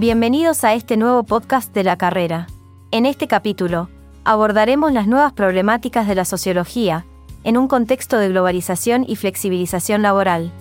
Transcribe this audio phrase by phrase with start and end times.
[0.00, 2.46] Bienvenidos a este nuevo podcast de la carrera.
[2.90, 3.90] En este capítulo,
[4.24, 7.04] abordaremos las nuevas problemáticas de la sociología,
[7.44, 10.52] en un contexto de globalización y flexibilización laboral.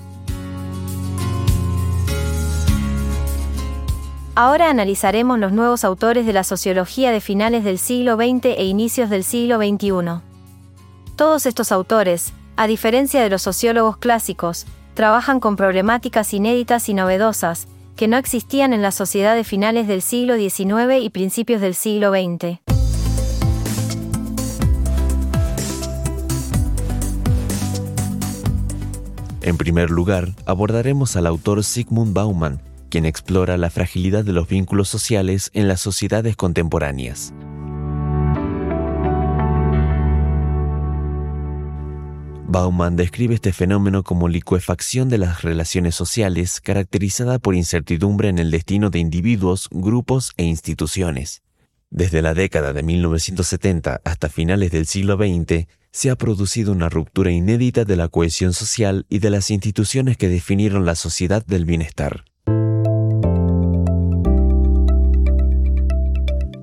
[4.36, 9.10] Ahora analizaremos los nuevos autores de la sociología de finales del siglo XX e inicios
[9.10, 10.21] del siglo XXI.
[11.15, 14.65] Todos estos autores, a diferencia de los sociólogos clásicos,
[14.96, 17.69] trabajan con problemáticas inéditas y novedosas,
[18.00, 22.12] que no existían en la sociedad de finales del siglo XIX y principios del siglo
[22.12, 22.60] XX.
[29.42, 34.88] En primer lugar, abordaremos al autor Sigmund Bauman, quien explora la fragilidad de los vínculos
[34.88, 37.34] sociales en las sociedades contemporáneas.
[42.52, 48.50] Bauman describe este fenómeno como licuefacción de las relaciones sociales caracterizada por incertidumbre en el
[48.50, 51.44] destino de individuos, grupos e instituciones.
[51.91, 57.30] Desde la década de 1970 hasta finales del siglo XX, se ha producido una ruptura
[57.30, 62.25] inédita de la cohesión social y de las instituciones que definieron la sociedad del bienestar.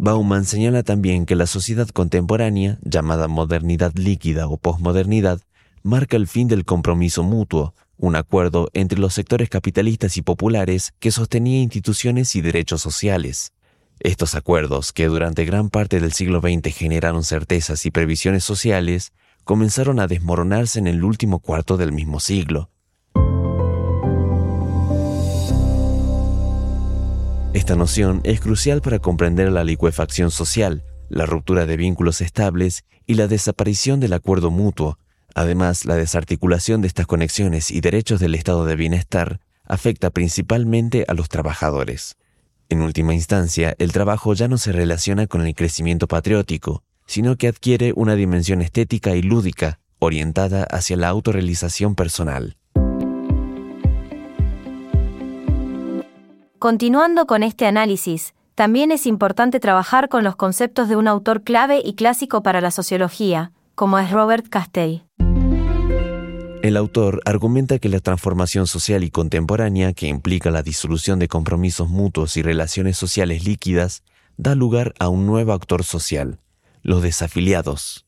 [0.01, 5.41] Bauman señala también que la sociedad contemporánea, llamada modernidad líquida o posmodernidad,
[5.87, 11.13] marca el fin del compromiso mutuo, un acuerdo entre los sectores capitalistas y populares que
[11.13, 13.53] sostenía instituciones y derechos sociales.
[14.01, 19.13] Estos acuerdos, que durante gran parte del siglo XX generaron certezas y previsiones sociales,
[19.45, 22.69] comenzaron a desmoronarse en el último cuarto del mismo siglo.
[27.55, 33.15] Esta noción es crucial para comprender la licuefacción social, la ruptura de vínculos estables y
[33.15, 34.99] la desaparición del acuerdo mutuo.
[35.37, 41.13] Además, la desarticulación de estas conexiones y derechos del estado de bienestar afecta principalmente a
[41.13, 42.17] los trabajadores.
[42.71, 47.49] En última instancia, el trabajo ya no se relaciona con el crecimiento patriótico, sino que
[47.49, 52.57] adquiere una dimensión estética y lúdica, orientada hacia la autorrealización personal.
[56.59, 61.83] Continuando con este análisis, también es importante trabajar con los conceptos de un autor clave
[61.85, 65.06] y clásico para la sociología, como es Robert Castell.
[66.67, 71.89] El autor argumenta que la transformación social y contemporánea que implica la disolución de compromisos
[71.89, 74.03] mutuos y relaciones sociales líquidas
[74.37, 76.41] da lugar a un nuevo actor social,
[76.83, 78.05] los desafiliados.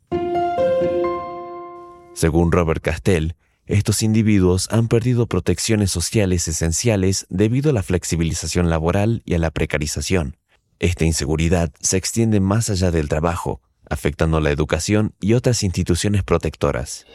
[2.15, 3.37] Según Robert Castell,
[3.67, 9.53] estos individuos han perdido protecciones sociales esenciales debido a la flexibilización laboral y a la
[9.53, 10.37] precarización.
[10.81, 17.07] Esta inseguridad se extiende más allá del trabajo, afectando la educación y otras instituciones protectoras.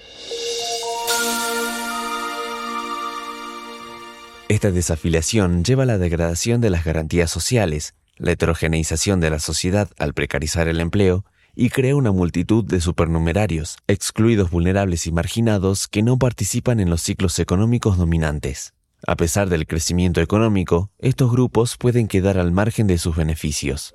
[4.50, 9.90] Esta desafiliación lleva a la degradación de las garantías sociales, la heterogeneización de la sociedad
[9.98, 11.24] al precarizar el empleo
[11.56, 17.02] y crea una multitud de supernumerarios, excluidos vulnerables y marginados que no participan en los
[17.02, 18.74] ciclos económicos dominantes.
[19.08, 23.94] A pesar del crecimiento económico, estos grupos pueden quedar al margen de sus beneficios.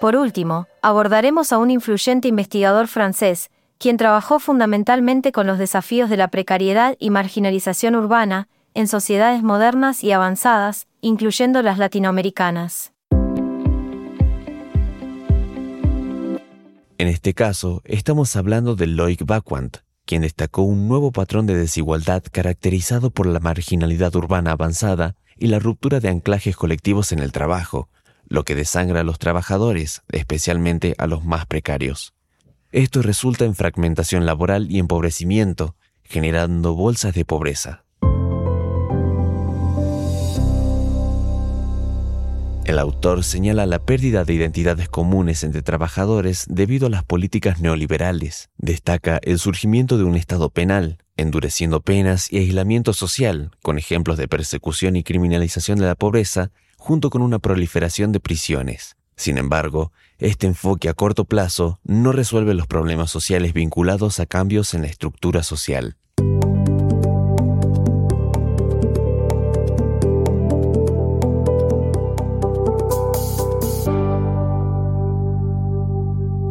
[0.00, 3.50] Por último, abordaremos a un influyente investigador francés,
[3.82, 10.04] quien trabajó fundamentalmente con los desafíos de la precariedad y marginalización urbana, en sociedades modernas
[10.04, 12.92] y avanzadas, incluyendo las latinoamericanas.
[16.96, 22.22] En este caso, estamos hablando de Loic Bacquant, quien destacó un nuevo patrón de desigualdad
[22.30, 27.88] caracterizado por la marginalidad urbana avanzada y la ruptura de anclajes colectivos en el trabajo,
[28.28, 32.14] lo que desangra a los trabajadores, especialmente a los más precarios.
[32.72, 37.84] Esto resulta en fragmentación laboral y empobrecimiento, generando bolsas de pobreza.
[42.64, 48.48] El autor señala la pérdida de identidades comunes entre trabajadores debido a las políticas neoliberales.
[48.56, 54.28] Destaca el surgimiento de un Estado penal, endureciendo penas y aislamiento social, con ejemplos de
[54.28, 58.96] persecución y criminalización de la pobreza, junto con una proliferación de prisiones.
[59.16, 64.74] Sin embargo, este enfoque a corto plazo no resuelve los problemas sociales vinculados a cambios
[64.74, 65.96] en la estructura social.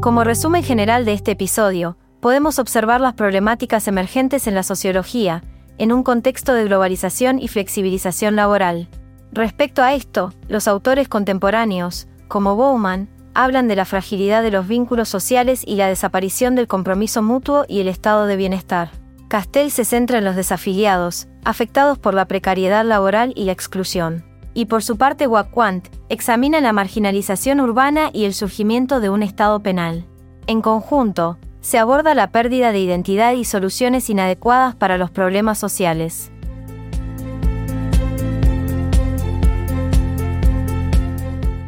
[0.01, 5.43] Como resumen general de este episodio, podemos observar las problemáticas emergentes en la sociología,
[5.77, 8.89] en un contexto de globalización y flexibilización laboral.
[9.31, 15.10] Respecto a esto, los autores contemporáneos, como Bowman, hablan de la fragilidad de los vínculos
[15.10, 18.89] sociales y la desaparición del compromiso mutuo y el estado de bienestar.
[19.28, 24.24] Castell se centra en los desafiliados, afectados por la precariedad laboral y la exclusión.
[24.54, 29.60] Y por su parte Waquant examina la marginalización urbana y el surgimiento de un Estado
[29.60, 30.06] penal.
[30.48, 36.31] En conjunto, se aborda la pérdida de identidad y soluciones inadecuadas para los problemas sociales.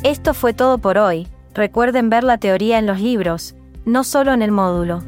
[0.04, 3.56] Esto fue todo por hoy, recuerden ver la teoría en los libros,
[3.86, 5.02] no solo en el módulo.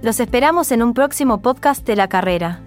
[0.00, 2.62] Los esperamos en un próximo podcast de la carrera.